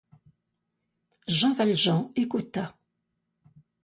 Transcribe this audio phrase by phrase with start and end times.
[1.39, 2.65] Jean Valjean écouta.